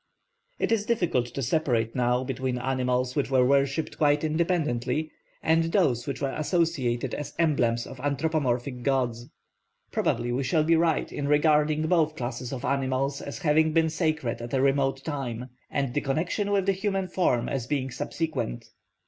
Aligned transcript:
It 0.57 0.71
is 0.71 0.87
difficult 0.87 1.27
to 1.27 1.43
separate 1.43 1.93
now 1.95 2.23
between 2.23 2.57
animals 2.57 3.15
which 3.15 3.29
were 3.29 3.45
worshipped 3.45 3.99
quite 3.99 4.23
independently, 4.23 5.11
and 5.43 5.65
those 5.65 6.07
which 6.07 6.23
were 6.23 6.31
associated 6.35 7.13
as 7.13 7.35
emblems 7.37 7.85
of 7.85 7.99
anthropomorphic 7.99 8.81
gods. 8.81 9.29
Probably 9.91 10.31
we 10.31 10.41
shall 10.43 10.63
be 10.63 10.75
right 10.75 11.11
in 11.11 11.27
regarding 11.27 11.85
both 11.85 12.15
classes 12.15 12.51
of 12.51 12.65
animals 12.65 13.21
as 13.21 13.37
having 13.37 13.73
been 13.73 13.91
sacred 13.91 14.41
at 14.41 14.55
a 14.55 14.59
remote 14.63 15.03
time, 15.05 15.49
and 15.69 15.93
the 15.93 16.01
connection 16.01 16.49
with 16.49 16.65
the 16.65 16.71
human 16.71 17.07
form 17.07 17.47
as 17.47 17.67
being 17.67 17.91
subsequent. 17.91 18.65